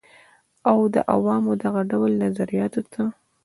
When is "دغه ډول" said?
1.63-2.11